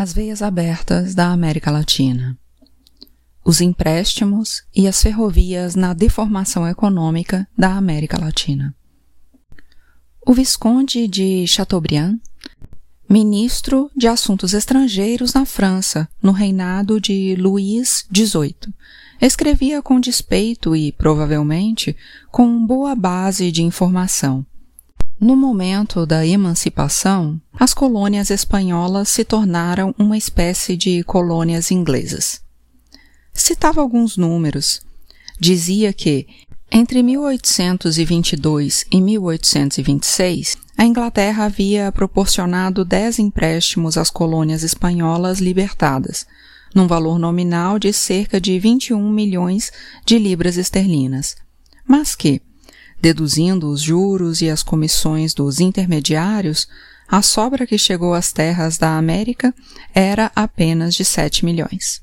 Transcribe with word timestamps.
As 0.00 0.14
veias 0.14 0.40
abertas 0.40 1.14
da 1.14 1.26
América 1.26 1.70
Latina. 1.70 2.34
Os 3.44 3.60
empréstimos 3.60 4.62
e 4.74 4.88
as 4.88 5.02
ferrovias 5.02 5.74
na 5.74 5.92
deformação 5.92 6.66
econômica 6.66 7.46
da 7.54 7.74
América 7.74 8.18
Latina. 8.18 8.74
O 10.26 10.32
Visconde 10.32 11.06
de 11.06 11.46
Chateaubriand, 11.46 12.18
ministro 13.10 13.90
de 13.94 14.08
Assuntos 14.08 14.54
Estrangeiros 14.54 15.34
na 15.34 15.44
França, 15.44 16.08
no 16.22 16.32
reinado 16.32 16.98
de 16.98 17.36
Luís 17.36 18.06
XVIII, 18.10 18.72
escrevia 19.20 19.82
com 19.82 20.00
despeito 20.00 20.74
e, 20.74 20.92
provavelmente, 20.92 21.94
com 22.30 22.64
boa 22.64 22.94
base 22.94 23.52
de 23.52 23.62
informação 23.62 24.46
no 25.20 25.36
momento 25.36 26.06
da 26.06 26.26
emancipação, 26.26 27.38
as 27.52 27.74
colônias 27.74 28.30
espanholas 28.30 29.10
se 29.10 29.22
tornaram 29.22 29.94
uma 29.98 30.16
espécie 30.16 30.76
de 30.76 31.02
colônias 31.04 31.70
inglesas. 31.70 32.40
Citava 33.34 33.82
alguns 33.82 34.16
números. 34.16 34.80
Dizia 35.38 35.92
que, 35.92 36.26
entre 36.72 37.02
1822 37.02 38.86
e 38.90 39.00
1826, 39.00 40.56
a 40.78 40.84
Inglaterra 40.86 41.44
havia 41.44 41.92
proporcionado 41.92 42.82
10 42.84 43.18
empréstimos 43.18 43.98
às 43.98 44.08
colônias 44.08 44.62
espanholas 44.62 45.38
libertadas, 45.38 46.26
num 46.74 46.86
valor 46.86 47.18
nominal 47.18 47.78
de 47.78 47.92
cerca 47.92 48.40
de 48.40 48.58
21 48.58 49.10
milhões 49.10 49.70
de 50.06 50.18
libras 50.18 50.56
esterlinas, 50.56 51.36
mas 51.86 52.14
que, 52.14 52.40
Deduzindo 53.00 53.70
os 53.70 53.80
juros 53.80 54.42
e 54.42 54.50
as 54.50 54.62
comissões 54.62 55.32
dos 55.32 55.58
intermediários, 55.58 56.68
a 57.08 57.22
sobra 57.22 57.66
que 57.66 57.78
chegou 57.78 58.14
às 58.14 58.30
terras 58.30 58.76
da 58.76 58.96
América 58.96 59.54
era 59.94 60.30
apenas 60.36 60.94
de 60.94 61.04
7 61.04 61.44
milhões. 61.44 62.02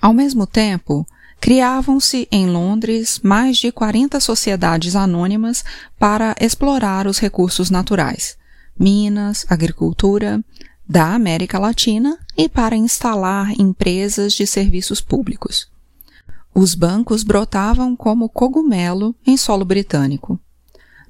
Ao 0.00 0.12
mesmo 0.12 0.46
tempo, 0.46 1.06
criavam-se 1.40 2.28
em 2.30 2.48
Londres 2.48 3.20
mais 3.22 3.56
de 3.56 3.72
40 3.72 4.20
sociedades 4.20 4.94
anônimas 4.94 5.64
para 5.98 6.36
explorar 6.40 7.06
os 7.06 7.18
recursos 7.18 7.70
naturais, 7.70 8.36
minas, 8.78 9.46
agricultura, 9.48 10.44
da 10.88 11.14
América 11.14 11.58
Latina 11.58 12.18
e 12.36 12.48
para 12.48 12.76
instalar 12.76 13.52
empresas 13.58 14.32
de 14.32 14.46
serviços 14.46 15.00
públicos. 15.00 15.68
Os 16.54 16.74
bancos 16.74 17.22
brotavam 17.22 17.94
como 17.94 18.28
cogumelo 18.28 19.14
em 19.26 19.36
solo 19.36 19.64
britânico. 19.64 20.40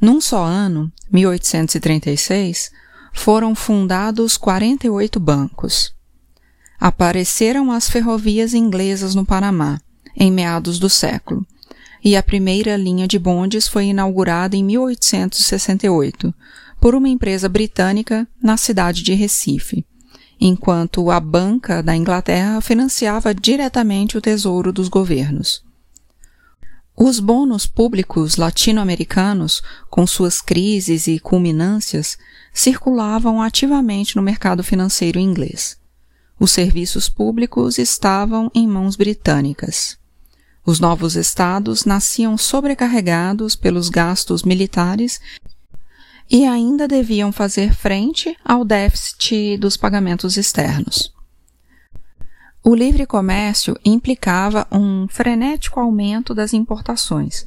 Num 0.01 0.21
só 0.21 0.45
ano, 0.45 0.93
1836, 1.11 2.71
foram 3.13 3.55
fundados 3.55 4.37
48 4.37 5.19
bancos. 5.19 5.93
Apareceram 6.79 7.73
as 7.73 7.89
ferrovias 7.89 8.55
inglesas 8.55 9.15
no 9.15 9.27
Panamá, 9.27 9.81
em 10.17 10.31
meados 10.31 10.79
do 10.79 10.89
século, 10.89 11.45
e 12.05 12.17
a 12.17 12.23
primeira 12.23 12.77
linha 12.77 13.09
de 13.09 13.19
bondes 13.19 13.67
foi 13.67 13.87
inaugurada 13.87 14.57
em 14.57 14.63
1868 14.63 16.33
por 16.81 16.95
uma 16.95 17.09
empresa 17.09 17.49
britânica 17.49 18.27
na 18.41 18.57
cidade 18.57 19.03
de 19.03 19.15
Recife, 19.15 19.85
enquanto 20.41 21.11
a 21.11 21.19
banca 21.19 21.83
da 21.83 21.97
Inglaterra 21.97 22.61
financiava 22.61 23.35
diretamente 23.35 24.17
o 24.17 24.21
tesouro 24.21 24.73
dos 24.73 24.89
governos. 24.89 25.65
Os 26.97 27.21
bônus 27.21 27.65
públicos 27.65 28.37
latino-americanos, 28.37 29.63
com 29.89 30.05
suas 30.07 30.41
crises 30.41 31.07
e 31.07 31.21
culminâncias, 31.21 32.19
circulavam 32.53 33.41
ativamente 33.41 34.17
no 34.17 34.23
mercado 34.23 34.65
financeiro 34.65 35.19
inglês. 35.19 35.79
Os 36.41 36.51
serviços 36.51 37.09
públicos 37.09 37.79
estavam 37.79 38.51
em 38.55 38.67
mãos 38.67 38.97
britânicas. 38.97 39.97
Os 40.67 40.81
novos 40.81 41.17
estados 41.17 41.85
nasciam 41.85 42.37
sobrecarregados 42.37 43.57
pelos 43.57 43.89
gastos 43.89 44.43
militares 44.43 45.21
e 46.31 46.45
ainda 46.45 46.87
deviam 46.87 47.33
fazer 47.33 47.75
frente 47.75 48.37
ao 48.45 48.65
déficit 48.65 49.57
dos 49.57 49.77
pagamentos 49.77 50.37
externos. 50.37 51.13
O 52.63 52.75
livre 52.75 53.07
comércio 53.07 53.79
implicava 53.85 54.67
um 54.71 55.09
frenético 55.09 55.81
aumento 55.81 56.35
das 56.35 56.53
importações, 56.53 57.45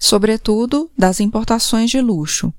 sobretudo 0.00 0.90
das 0.98 1.20
importações 1.20 1.90
de 1.90 2.00
luxo. 2.00 2.52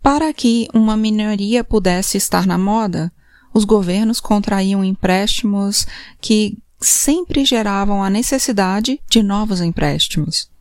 Para 0.00 0.32
que 0.32 0.68
uma 0.72 0.96
minoria 0.96 1.64
pudesse 1.64 2.16
estar 2.16 2.46
na 2.46 2.58
moda, 2.58 3.12
os 3.52 3.64
governos 3.64 4.20
contraíam 4.20 4.84
empréstimos 4.84 5.86
que 6.20 6.58
sempre 6.80 7.44
geravam 7.44 8.02
a 8.02 8.10
necessidade 8.10 9.00
de 9.08 9.22
novos 9.22 9.60
empréstimos. 9.60 10.53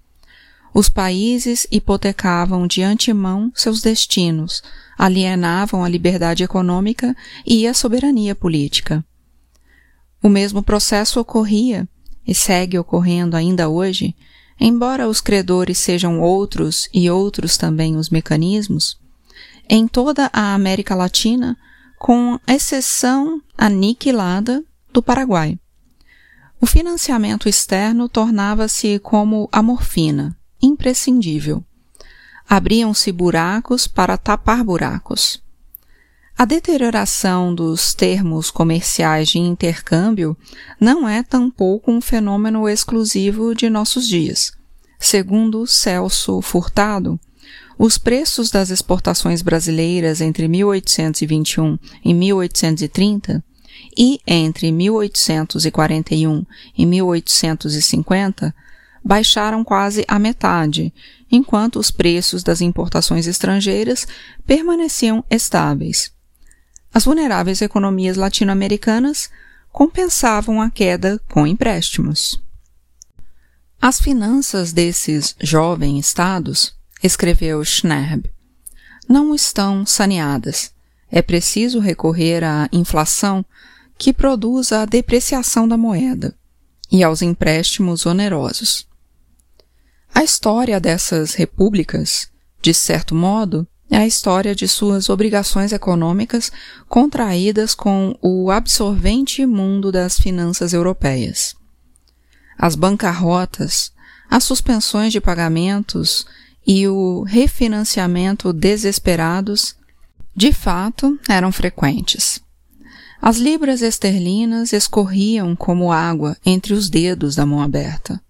Os 0.74 0.90
países 0.90 1.68
hipotecavam 1.70 2.66
de 2.66 2.82
antemão 2.82 3.52
seus 3.54 3.82
destinos, 3.82 4.64
alienavam 4.98 5.84
a 5.84 5.90
liberdade 5.90 6.44
econômica 6.44 7.16
e 7.46 7.68
a 7.68 7.74
soberania 7.76 8.34
política. 8.34 9.06
O 10.22 10.28
mesmo 10.28 10.64
processo 10.64 11.20
ocorria, 11.20 11.88
e 12.26 12.34
segue 12.34 12.80
ocorrendo 12.80 13.36
ainda 13.36 13.70
hoje, 13.70 14.16
embora 14.60 15.08
os 15.08 15.22
credores 15.22 15.78
sejam 15.78 16.22
outros 16.22 16.90
e 16.94 17.10
outros 17.10 17.58
também 17.58 17.96
os 17.98 18.10
mecanismos, 18.10 18.98
em 19.70 19.88
toda 19.88 20.30
a 20.34 20.54
América 20.54 20.96
Latina, 20.96 21.58
com 22.00 22.40
exceção 22.48 23.42
aniquilada 23.58 24.64
do 24.92 25.04
Paraguai. 25.04 25.60
O 26.60 26.66
financiamento 26.66 27.48
externo 27.50 28.08
tornava-se 28.08 28.98
como 29.00 29.50
a 29.52 29.62
morfina, 29.62 30.36
imprescindível. 30.64 31.64
Abriam-se 32.50 33.12
buracos 33.12 33.86
para 33.86 34.18
tapar 34.18 34.64
buracos. 34.64 35.44
A 36.36 36.46
deterioração 36.46 37.54
dos 37.54 37.94
termos 37.94 38.50
comerciais 38.50 39.30
de 39.30 39.38
intercâmbio 39.38 40.36
não 40.80 41.08
é 41.08 41.22
tampouco 41.22 41.92
um 41.92 42.02
fenômeno 42.02 42.68
exclusivo 42.68 43.54
de 43.54 43.70
nossos 43.70 44.08
dias. 44.08 44.52
Segundo 45.00 45.68
Celso 45.68 46.42
Furtado, 46.42 47.20
os 47.78 47.98
preços 47.98 48.50
das 48.50 48.70
exportações 48.70 49.42
brasileiras 49.42 50.22
entre 50.22 50.48
1821 50.48 51.78
e 52.04 52.14
1830 52.14 53.44
e 53.98 54.20
entre 54.26 54.72
1841 54.72 56.46
e 56.78 56.86
1850 56.86 58.56
baixaram 59.04 59.64
quase 59.64 60.06
a 60.08 60.18
metade, 60.18 60.94
enquanto 61.32 61.80
os 61.80 61.92
preços 61.92 62.44
das 62.44 62.62
importações 62.62 63.28
estrangeiras 63.28 64.08
permaneciam 64.46 65.24
estáveis. 65.30 66.12
As 66.94 67.06
vulneráveis 67.06 67.62
economias 67.62 68.18
latino-americanas 68.18 69.30
compensavam 69.72 70.62
a 70.62 70.70
queda 70.70 71.20
com 71.30 71.46
empréstimos. 71.48 72.40
As 73.82 74.00
finanças 74.00 74.72
desses 74.72 75.36
jovens 75.42 76.06
estados, 76.06 76.74
escreveu 77.02 77.66
Schnerb, 77.66 78.32
não 79.10 79.36
estão 79.36 79.86
saneadas. 79.86 80.72
É 81.12 81.22
preciso 81.22 81.80
recorrer 81.80 82.44
à 82.44 82.70
inflação 82.72 83.46
que 83.98 84.14
produz 84.14 84.72
a 84.72 84.86
depreciação 84.86 85.68
da 85.68 85.78
moeda 85.78 86.34
e 86.92 87.04
aos 87.04 87.22
empréstimos 87.22 88.06
onerosos. 88.06 88.88
A 90.16 90.24
história 90.24 90.80
dessas 90.80 91.34
repúblicas, 91.34 92.30
de 92.62 92.72
certo 92.72 93.16
modo, 93.16 93.68
é 93.90 93.98
a 93.98 94.08
história 94.08 94.56
de 94.56 94.68
suas 94.68 95.10
obrigações 95.10 95.72
econômicas 95.74 96.52
contraídas 96.88 97.74
com 97.74 98.16
o 98.22 98.52
absorvente 98.52 99.44
mundo 99.46 99.92
das 99.92 100.20
finanças 100.20 100.72
europeias. 100.72 101.56
As 102.58 102.76
bancarrotas, 102.76 103.92
as 104.30 104.44
suspensões 104.44 105.12
de 105.12 105.20
pagamentos 105.20 106.28
e 106.66 106.88
o 106.88 107.24
refinanciamento 107.24 108.54
desesperados, 108.54 109.76
de 110.36 110.54
fato, 110.54 111.20
eram 111.28 111.52
frequentes. 111.52 112.40
As 113.20 113.38
libras 113.38 113.82
esterlinas 113.82 114.74
escorriam 114.74 115.56
como 115.56 115.92
água 115.92 116.38
entre 116.46 116.74
os 116.74 116.88
dedos 116.88 117.36
da 117.36 117.46
mão 117.46 117.62
aberta 117.62 118.22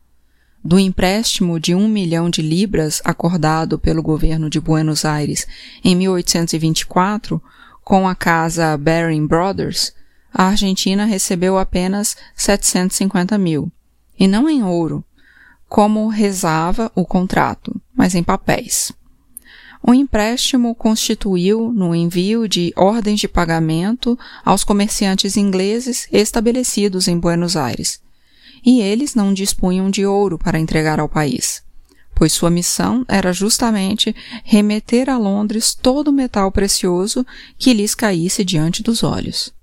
do 0.63 0.80
empréstimo 0.80 1.60
de 1.60 1.75
um 1.75 1.88
milhão 1.88 2.30
de 2.30 2.42
libras 2.42 3.01
acordado 3.04 3.77
pelo 3.77 4.01
governo 4.01 4.50
de 4.50 4.60
Buenos 4.60 5.04
Aires 5.04 5.45
em 5.83 5.95
1824 5.95 7.42
com 7.83 8.07
a 8.07 8.15
casa 8.15 8.77
Baring 8.77 9.27
Brothers, 9.27 9.94
a 10.33 10.45
Argentina 10.45 11.06
recebeu 11.06 11.57
apenas 11.57 12.15
750 12.36 13.38
mil, 13.38 13.71
e 14.18 14.27
não 14.27 14.50
em 14.50 14.63
ouro, 14.63 15.04
como 15.68 16.07
rezava 16.07 16.92
o 16.95 17.06
contrato, 17.06 17.80
mas 17.94 18.15
em 18.15 18.24
papéis. 18.24 18.92
O 19.86 19.94
empréstimo 19.94 20.74
constituiu 20.74 21.71
no 21.74 21.94
envio 21.94 22.48
de 22.48 22.71
ordens 22.75 23.19
de 23.19 23.27
pagamento 23.27 24.18
aos 24.45 24.63
comerciantes 24.63 25.36
ingleses 25.36 26.07
estabelecidos 26.10 27.10
em 27.10 27.19
Buenos 27.19 27.57
Aires, 27.57 28.01
e 28.65 28.81
eles 28.81 29.15
não 29.15 29.33
dispunham 29.33 29.89
de 29.89 30.06
ouro 30.06 30.38
para 30.38 30.60
entregar 30.60 31.00
ao 31.00 31.10
país, 31.10 31.63
pois 32.15 32.31
sua 32.31 32.50
missão 32.50 33.06
era 33.07 33.33
justamente 33.33 34.15
remeter 34.44 35.10
a 35.10 35.18
Londres 35.18 35.75
todo 35.75 36.07
o 36.10 36.13
metal 36.13 36.51
precioso 36.51 37.25
que 37.57 37.74
lhes 37.74 37.94
caísse 37.94 38.44
diante 38.44 38.81
dos 38.81 39.04
olhos. 39.04 39.54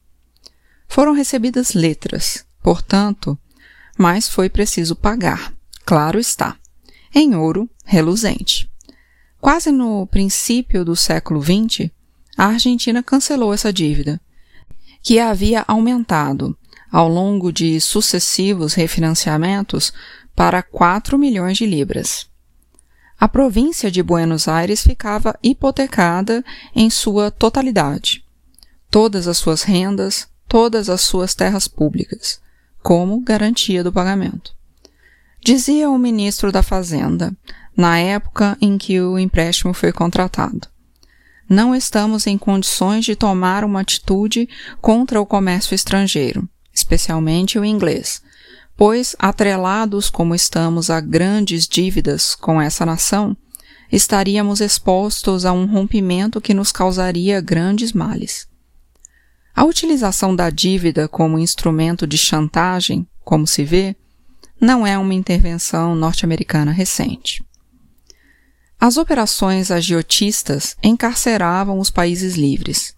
Foram 0.86 1.12
recebidas 1.12 1.74
letras, 1.74 2.44
portanto, 2.62 3.38
mas 3.96 4.28
foi 4.28 4.48
preciso 4.48 4.96
pagar, 4.96 5.54
claro 5.84 6.18
está, 6.18 6.56
em 7.14 7.34
ouro 7.34 7.68
reluzente. 7.84 8.70
Quase 9.40 9.70
no 9.70 10.06
princípio 10.06 10.84
do 10.84 10.94
século 10.94 11.40
XX, 11.42 11.90
a 12.36 12.46
Argentina 12.46 13.02
cancelou 13.02 13.54
essa 13.54 13.72
dívida, 13.72 14.20
que 15.02 15.18
havia 15.18 15.64
aumentado 15.66 16.56
ao 16.90 17.08
longo 17.08 17.52
de 17.52 17.80
sucessivos 17.80 18.74
refinanciamentos 18.74 19.92
para 20.34 20.62
4 20.62 21.18
milhões 21.18 21.58
de 21.58 21.66
libras. 21.66 22.28
A 23.18 23.28
província 23.28 23.90
de 23.90 24.02
Buenos 24.02 24.48
Aires 24.48 24.82
ficava 24.82 25.38
hipotecada 25.42 26.42
em 26.74 26.88
sua 26.88 27.30
totalidade. 27.30 28.24
Todas 28.90 29.28
as 29.28 29.36
suas 29.36 29.62
rendas, 29.62 30.26
todas 30.48 30.88
as 30.88 31.02
suas 31.02 31.34
terras 31.34 31.68
públicas, 31.68 32.40
como 32.82 33.20
garantia 33.20 33.84
do 33.84 33.92
pagamento. 33.92 34.54
Dizia 35.42 35.90
o 35.90 35.98
ministro 35.98 36.50
da 36.50 36.62
Fazenda, 36.62 37.36
na 37.76 37.98
época 37.98 38.56
em 38.60 38.76
que 38.76 39.00
o 39.00 39.18
empréstimo 39.18 39.72
foi 39.72 39.92
contratado. 39.92 40.68
Não 41.48 41.74
estamos 41.74 42.26
em 42.26 42.38
condições 42.38 43.04
de 43.04 43.16
tomar 43.16 43.64
uma 43.64 43.80
atitude 43.80 44.48
contra 44.80 45.20
o 45.20 45.26
comércio 45.26 45.74
estrangeiro, 45.74 46.48
especialmente 46.90 47.56
o 47.56 47.64
inglês, 47.64 48.20
pois, 48.76 49.14
atrelados 49.16 50.10
como 50.10 50.34
estamos 50.34 50.90
a 50.90 51.00
grandes 51.00 51.68
dívidas 51.68 52.34
com 52.34 52.60
essa 52.60 52.84
nação, 52.84 53.36
estaríamos 53.92 54.60
expostos 54.60 55.44
a 55.44 55.52
um 55.52 55.66
rompimento 55.66 56.40
que 56.40 56.52
nos 56.52 56.72
causaria 56.72 57.40
grandes 57.40 57.92
males. 57.92 58.48
A 59.54 59.64
utilização 59.64 60.34
da 60.34 60.50
dívida 60.50 61.06
como 61.06 61.38
instrumento 61.38 62.08
de 62.08 62.18
chantagem, 62.18 63.06
como 63.24 63.46
se 63.46 63.64
vê, 63.64 63.94
não 64.60 64.84
é 64.84 64.98
uma 64.98 65.14
intervenção 65.14 65.94
norte-americana 65.94 66.72
recente. 66.72 67.44
As 68.80 68.96
operações 68.96 69.70
agiotistas 69.70 70.76
encarceravam 70.82 71.78
os 71.78 71.90
países 71.90 72.34
livres. 72.34 72.94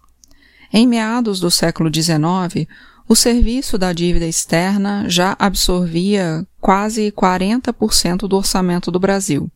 Em 0.71 0.87
meados 0.87 1.39
do 1.39 1.51
século 1.51 1.93
XIX, 1.93 2.67
o 3.07 3.15
serviço 3.15 3.77
da 3.77 3.91
dívida 3.91 4.25
externa 4.25 5.05
já 5.09 5.35
absorvia 5.37 6.47
quase 6.59 7.11
40% 7.11 8.27
do 8.27 8.37
orçamento 8.37 8.89
do 8.89 8.99
Brasil, 8.99 9.51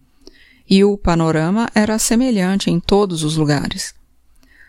e 0.69 0.83
o 0.83 0.97
panorama 0.97 1.69
era 1.73 1.97
semelhante 1.97 2.69
em 2.69 2.79
todos 2.79 3.23
os 3.23 3.38
lugares. 3.38 3.94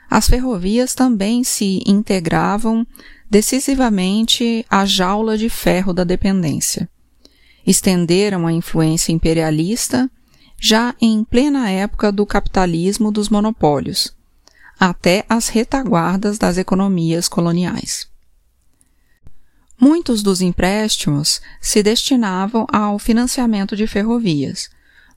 As 0.09 0.29
ferrovias 0.29 0.95
também 0.95 1.45
se 1.45 1.83
integravam 1.87 2.87
decisivamente 3.29 4.65
à 4.71 4.87
jaula 4.87 5.37
de 5.37 5.51
ferro 5.51 5.93
da 5.93 6.05
dependência. 6.05 6.89
Estenderam 7.67 8.47
a 8.47 8.53
influência 8.53 9.13
imperialista 9.13 10.11
já 10.59 10.95
em 11.01 11.23
plena 11.25 11.71
época 11.71 12.11
do 12.11 12.25
capitalismo 12.25 13.13
dos 13.13 13.29
monopólios, 13.29 14.15
até 14.81 15.25
as 15.29 15.49
retaguardas 15.49 16.39
das 16.39 16.57
economias 16.57 17.29
coloniais. 17.29 18.09
Muitos 19.81 20.23
dos 20.23 20.41
empréstimos 20.41 21.41
se 21.61 21.83
destinavam 21.83 22.67
ao 22.73 22.99
financiamento 22.99 23.77
de 23.77 23.87
ferrovias, 23.87 24.69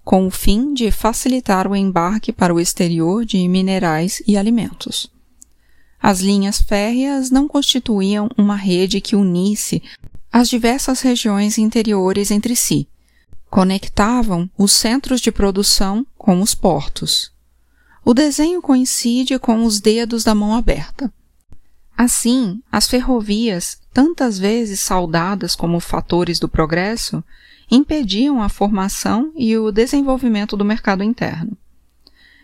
com 0.03 0.27
o 0.27 0.31
fim 0.31 0.73
de 0.73 0.91
facilitar 0.91 1.67
o 1.67 1.75
embarque 1.75 2.31
para 2.31 2.53
o 2.53 2.59
exterior 2.59 3.25
de 3.25 3.47
minerais 3.47 4.21
e 4.27 4.37
alimentos. 4.37 5.11
As 6.01 6.19
linhas 6.19 6.61
férreas 6.61 7.29
não 7.29 7.47
constituíam 7.47 8.29
uma 8.37 8.55
rede 8.55 9.01
que 9.01 9.15
unisse 9.15 9.81
as 10.31 10.47
diversas 10.47 11.01
regiões 11.01 11.57
interiores 11.57 12.31
entre 12.31 12.55
si, 12.55 12.87
conectavam 13.49 14.49
os 14.57 14.71
centros 14.71 15.19
de 15.19 15.31
produção 15.31 16.05
com 16.17 16.41
os 16.41 16.55
portos. 16.55 17.31
O 18.03 18.13
desenho 18.13 18.61
coincide 18.61 19.37
com 19.37 19.63
os 19.63 19.79
dedos 19.79 20.23
da 20.23 20.33
mão 20.33 20.55
aberta. 20.55 21.13
Assim, 21.95 22.61
as 22.71 22.87
ferrovias, 22.87 23.77
tantas 23.93 24.39
vezes 24.39 24.79
saudadas 24.79 25.55
como 25.55 25.79
fatores 25.79 26.39
do 26.39 26.47
progresso, 26.47 27.23
impediam 27.69 28.41
a 28.41 28.49
formação 28.49 29.31
e 29.35 29.57
o 29.57 29.71
desenvolvimento 29.71 30.57
do 30.57 30.65
mercado 30.65 31.03
interno. 31.03 31.57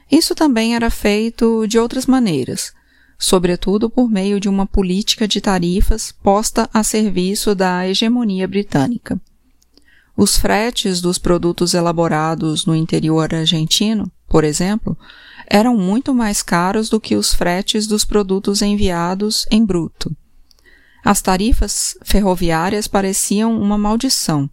Isso 0.10 0.34
também 0.34 0.76
era 0.76 0.90
feito 0.90 1.68
de 1.68 1.78
outras 1.78 2.06
maneiras, 2.06 2.74
sobretudo 3.20 3.90
por 3.90 4.10
meio 4.10 4.40
de 4.40 4.48
uma 4.48 4.66
política 4.66 5.28
de 5.28 5.42
tarifas 5.42 6.12
posta 6.12 6.70
a 6.74 6.84
serviço 6.84 7.54
da 7.54 7.88
hegemonia 7.88 8.48
britânica. 8.48 9.20
Os 10.16 10.38
fretes 10.38 11.02
dos 11.02 11.18
produtos 11.18 11.74
elaborados 11.74 12.66
no 12.66 12.76
interior 12.76 13.34
argentino, 13.36 14.12
por 14.28 14.44
exemplo, 14.44 14.98
eram 15.46 15.78
muito 15.78 16.14
mais 16.14 16.42
caros 16.42 16.90
do 16.90 17.00
que 17.00 17.16
os 17.16 17.34
fretes 17.34 17.86
dos 17.86 18.04
produtos 18.04 18.62
enviados 18.62 19.46
em 19.52 19.64
bruto. 19.64 20.16
As 21.08 21.22
tarifas 21.22 21.98
ferroviárias 22.04 22.86
pareciam 22.86 23.58
uma 23.58 23.78
maldição, 23.78 24.50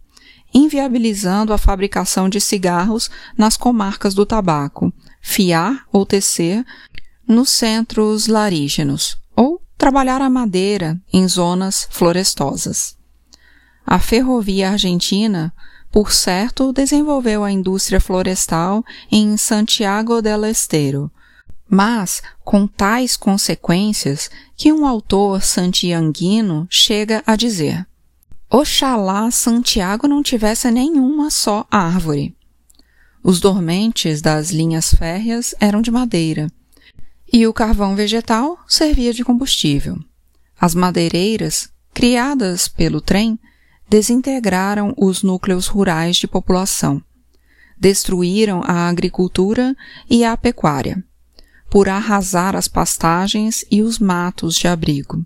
inviabilizando 0.53 1.51
a 1.51 1.57
fabricação 1.57 2.29
de 2.29 2.39
cigarros 2.39 3.11
nas 3.37 3.57
comarcas 3.57 4.13
do 4.13 4.25
tabaco, 4.25 4.89
fiar 5.21 5.85
ou 5.91 6.05
tecer 6.05 6.63
nos 7.27 7.49
centros 7.49 8.27
larígenos, 8.27 9.17
ou 9.35 9.61
trabalhar 9.77 10.21
a 10.21 10.29
madeira 10.29 10.97
em 11.11 11.27
zonas 11.27 11.89
florestosas. 11.91 12.95
A 13.85 13.99
ferrovia 13.99 14.69
argentina, 14.69 15.53
por 15.91 16.13
certo, 16.13 16.71
desenvolveu 16.71 17.43
a 17.43 17.51
indústria 17.51 17.99
florestal 17.99 18.81
em 19.11 19.35
Santiago 19.35 20.21
del 20.21 20.45
Estero, 20.45 21.11
mas 21.69 22.21
com 22.43 22.67
tais 22.67 23.17
consequências 23.17 24.29
que 24.55 24.71
um 24.71 24.85
autor 24.85 25.41
santiaguino 25.41 26.67
chega 26.69 27.23
a 27.25 27.35
dizer: 27.35 27.85
Oxalá 28.49 29.29
Santiago 29.31 30.07
não 30.07 30.21
tivesse 30.21 30.69
nenhuma 30.69 31.29
só 31.29 31.65
árvore. 31.69 32.35
Os 33.23 33.39
dormentes 33.39 34.21
das 34.21 34.51
linhas 34.51 34.93
férreas 34.93 35.55
eram 35.59 35.81
de 35.81 35.89
madeira, 35.89 36.47
e 37.31 37.47
o 37.47 37.53
carvão 37.53 37.95
vegetal 37.95 38.59
servia 38.67 39.11
de 39.11 39.23
combustível. 39.23 39.97
As 40.59 40.75
madeireiras, 40.75 41.69
criadas 41.93 42.67
pelo 42.67 43.01
trem, 43.01 43.39
desintegraram 43.89 44.93
os 44.97 45.23
núcleos 45.23 45.67
rurais 45.67 46.17
de 46.17 46.27
população, 46.27 47.01
destruíram 47.77 48.61
a 48.63 48.87
agricultura 48.87 49.75
e 50.09 50.23
a 50.23 50.37
pecuária, 50.37 51.03
por 51.75 51.89
arrasar 51.89 52.55
as 52.55 52.69
pastagens 52.69 53.65
e 53.69 53.81
os 53.81 53.99
matos 53.99 54.55
de 54.55 54.65
abrigo. 54.65 55.25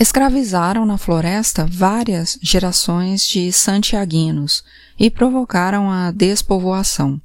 Escravizaram 0.00 0.86
na 0.86 0.96
floresta 0.96 1.66
várias 1.70 2.38
gerações 2.40 3.28
de 3.28 3.52
santiaguinos 3.52 4.64
e 4.98 5.10
provocaram 5.10 5.90
a 5.90 6.10
despovoação. 6.10 7.20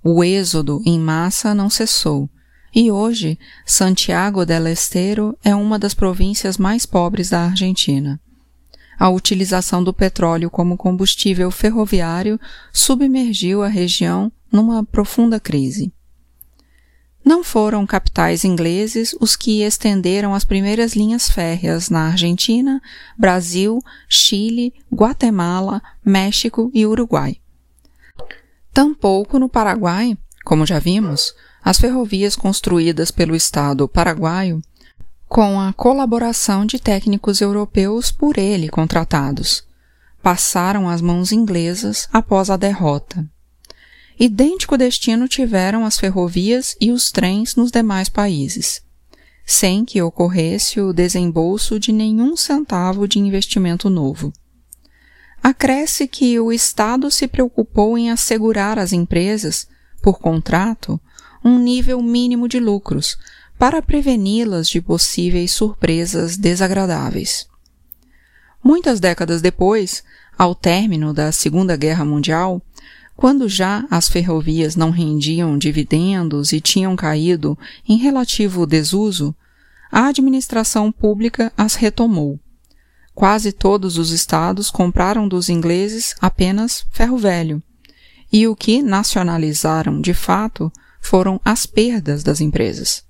O 0.00 0.22
êxodo 0.22 0.80
em 0.86 0.96
massa 0.96 1.56
não 1.56 1.68
cessou, 1.68 2.30
e 2.72 2.88
hoje 2.88 3.36
Santiago 3.64 4.46
del 4.46 4.68
Estero 4.68 5.36
é 5.42 5.52
uma 5.52 5.76
das 5.76 5.92
províncias 5.92 6.56
mais 6.56 6.86
pobres 6.86 7.30
da 7.30 7.40
Argentina 7.40 8.20
a 8.98 9.10
utilização 9.10 9.84
do 9.84 9.92
petróleo 9.92 10.50
como 10.50 10.76
combustível 10.76 11.50
ferroviário 11.50 12.40
submergiu 12.72 13.62
a 13.62 13.68
região 13.68 14.32
numa 14.50 14.82
profunda 14.84 15.38
crise. 15.38 15.92
Não 17.26 17.42
foram 17.42 17.84
capitais 17.84 18.44
ingleses 18.44 19.12
os 19.20 19.34
que 19.34 19.64
estenderam 19.64 20.32
as 20.32 20.44
primeiras 20.44 20.94
linhas 20.94 21.28
férreas 21.28 21.90
na 21.90 22.06
Argentina, 22.06 22.80
Brasil, 23.18 23.80
Chile, 24.08 24.72
Guatemala, 24.94 25.82
México 26.04 26.70
e 26.72 26.86
Uruguai. 26.86 27.38
Tampouco 28.72 29.40
no 29.40 29.48
Paraguai, 29.48 30.16
como 30.44 30.64
já 30.64 30.78
vimos, 30.78 31.34
as 31.64 31.80
ferrovias 31.80 32.36
construídas 32.36 33.10
pelo 33.10 33.34
Estado 33.34 33.88
paraguaio 33.88 34.62
com 35.28 35.60
a 35.60 35.72
colaboração 35.72 36.64
de 36.64 36.78
técnicos 36.78 37.40
europeus 37.40 38.12
por 38.12 38.38
ele 38.38 38.68
contratados. 38.68 39.66
Passaram 40.22 40.88
às 40.88 41.00
mãos 41.00 41.32
inglesas 41.32 42.08
após 42.12 42.50
a 42.50 42.56
derrota. 42.56 43.28
Idêntico 44.18 44.76
destino 44.76 45.28
tiveram 45.28 45.84
as 45.84 45.98
ferrovias 45.98 46.76
e 46.80 46.90
os 46.90 47.10
trens 47.10 47.54
nos 47.54 47.70
demais 47.70 48.08
países, 48.08 48.82
sem 49.44 49.84
que 49.84 50.00
ocorresse 50.00 50.80
o 50.80 50.92
desembolso 50.92 51.78
de 51.78 51.92
nenhum 51.92 52.36
centavo 52.36 53.06
de 53.06 53.18
investimento 53.18 53.90
novo. 53.90 54.32
Acresce 55.42 56.08
que 56.08 56.40
o 56.40 56.52
Estado 56.52 57.10
se 57.10 57.28
preocupou 57.28 57.96
em 57.96 58.10
assegurar 58.10 58.78
às 58.78 58.92
empresas, 58.92 59.68
por 60.02 60.18
contrato, 60.18 61.00
um 61.44 61.58
nível 61.58 62.02
mínimo 62.02 62.48
de 62.48 62.58
lucros 62.58 63.16
para 63.58 63.80
preveni-las 63.80 64.68
de 64.68 64.80
possíveis 64.80 65.52
surpresas 65.52 66.36
desagradáveis. 66.36 67.46
Muitas 68.62 68.98
décadas 68.98 69.40
depois, 69.40 70.02
ao 70.36 70.54
término 70.54 71.14
da 71.14 71.30
Segunda 71.30 71.76
Guerra 71.76 72.04
Mundial, 72.04 72.60
quando 73.16 73.48
já 73.48 73.86
as 73.90 74.08
ferrovias 74.08 74.76
não 74.76 74.90
rendiam 74.90 75.56
dividendos 75.56 76.52
e 76.52 76.60
tinham 76.60 76.94
caído 76.94 77.58
em 77.88 77.96
relativo 77.96 78.66
desuso, 78.66 79.34
a 79.90 80.08
administração 80.08 80.92
pública 80.92 81.52
as 81.56 81.74
retomou. 81.74 82.38
Quase 83.14 83.50
todos 83.52 83.96
os 83.96 84.10
estados 84.10 84.70
compraram 84.70 85.26
dos 85.26 85.48
ingleses 85.48 86.14
apenas 86.20 86.84
ferro 86.90 87.16
velho, 87.16 87.62
e 88.30 88.46
o 88.46 88.54
que 88.54 88.82
nacionalizaram 88.82 90.00
de 90.00 90.12
fato 90.12 90.70
foram 91.00 91.40
as 91.42 91.64
perdas 91.64 92.22
das 92.22 92.42
empresas. 92.42 93.02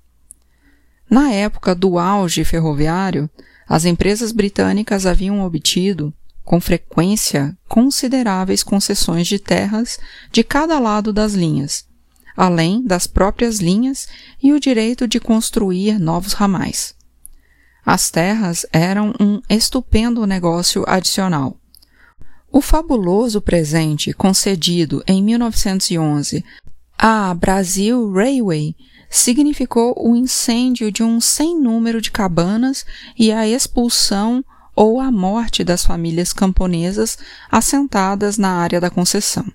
Na 1.09 1.31
época 1.31 1.75
do 1.75 1.99
auge 1.99 2.45
ferroviário, 2.45 3.29
as 3.67 3.83
empresas 3.83 4.31
britânicas 4.31 5.05
haviam 5.05 5.41
obtido, 5.41 6.13
com 6.47 6.61
frequência, 6.61 7.57
consideráveis 7.67 8.63
concessões 8.63 9.27
de 9.27 9.37
terras 9.37 9.99
de 10.31 10.45
cada 10.45 10.79
lado 10.79 11.11
das 11.11 11.33
linhas, 11.33 11.85
além 12.37 12.81
das 12.81 13.05
próprias 13.05 13.59
linhas 13.59 14.07
e 14.41 14.53
o 14.53 14.59
direito 14.59 15.05
de 15.09 15.19
construir 15.19 15.99
novos 15.99 16.31
ramais. 16.31 16.95
As 17.85 18.09
terras 18.09 18.65
eram 18.71 19.13
um 19.19 19.41
estupendo 19.49 20.25
negócio 20.25 20.85
adicional. 20.87 21.57
O 22.49 22.61
fabuloso 22.61 23.41
presente 23.41 24.13
concedido 24.13 25.03
em 25.05 25.21
1911 25.21 26.45
à 26.97 27.33
Brasil 27.33 28.09
Railway 28.13 28.73
significou 29.09 29.93
o 29.97 30.15
incêndio 30.15 30.93
de 30.93 31.03
um 31.03 31.19
sem 31.19 31.59
número 31.59 32.01
de 32.01 32.09
cabanas 32.09 32.85
e 33.19 33.33
a 33.33 33.45
expulsão 33.45 34.45
ou 34.77 35.01
a 35.01 35.11
morte 35.11 35.63
das 35.63 35.83
famílias 35.83 36.31
camponesas 36.31 37.17
assentadas 37.51 38.37
na 38.37 38.51
área 38.51 38.79
da 38.79 38.91
concessão. 38.91 39.51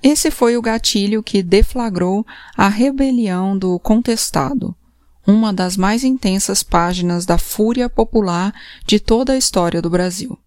Esse 0.00 0.30
foi 0.30 0.56
o 0.56 0.62
gatilho 0.62 1.24
que 1.24 1.42
deflagrou 1.42 2.24
a 2.56 2.68
rebelião 2.68 3.58
do 3.58 3.80
contestado, 3.80 4.76
uma 5.26 5.52
das 5.52 5.76
mais 5.76 6.04
intensas 6.04 6.62
páginas 6.62 7.26
da 7.26 7.36
fúria 7.36 7.90
popular 7.90 8.54
de 8.86 9.00
toda 9.00 9.32
a 9.32 9.36
história 9.36 9.82
do 9.82 9.90
Brasil. 9.90 10.38